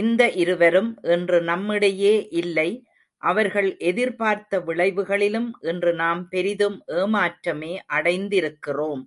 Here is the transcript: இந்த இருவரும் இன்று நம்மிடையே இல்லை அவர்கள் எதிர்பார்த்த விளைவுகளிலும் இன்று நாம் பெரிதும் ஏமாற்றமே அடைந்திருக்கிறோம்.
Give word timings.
இந்த 0.00 0.22
இருவரும் 0.34 0.88
இன்று 1.14 1.38
நம்மிடையே 1.42 2.12
இல்லை 2.32 2.66
அவர்கள் 3.22 3.68
எதிர்பார்த்த 3.90 4.60
விளைவுகளிலும் 4.60 5.50
இன்று 5.60 5.94
நாம் 5.94 6.22
பெரிதும் 6.28 6.78
ஏமாற்றமே 6.94 7.72
அடைந்திருக்கிறோம். 7.92 9.04